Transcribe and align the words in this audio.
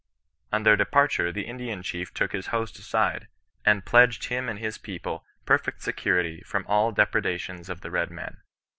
On 0.51 0.63
their 0.63 0.75
departure 0.75 1.31
the 1.31 1.45
Indian 1.45 1.83
chief 1.83 2.11
took 2.11 2.31
his 2.31 2.47
host 2.47 2.79
aside, 2.79 3.27
and 3.63 3.85
pledged 3.85 4.29
him 4.29 4.49
and 4.49 4.57
his 4.57 4.79
people 4.79 5.23
perfect 5.45 5.83
security 5.83 6.41
from 6.41 6.65
all 6.65 6.91
depredations 6.91 7.69
of 7.69 7.81
the 7.81 7.91
red 7.91 8.09
men. 8.09 8.41